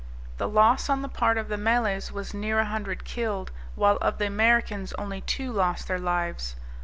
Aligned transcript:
The 0.39 0.49
loss 0.49 0.89
on 0.89 1.03
the 1.03 1.07
part 1.07 1.37
of 1.37 1.47
the 1.47 1.59
Malays 1.59 2.11
was 2.11 2.33
near 2.33 2.57
a 2.57 2.65
hundred 2.65 3.05
killed, 3.05 3.51
while 3.75 3.97
of 3.97 4.17
the 4.17 4.25
Americans 4.25 4.93
only 4.93 5.21
two 5.21 5.51
lost 5.51 5.87
their 5.87 5.99
lives. 5.99 6.55